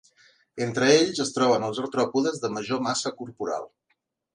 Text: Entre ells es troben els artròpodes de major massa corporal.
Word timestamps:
Entre 0.65 0.87
ells 0.93 1.21
es 1.27 1.33
troben 1.37 1.67
els 1.69 1.83
artròpodes 1.85 2.43
de 2.47 2.55
major 2.59 2.87
massa 2.91 3.17
corporal. 3.23 3.75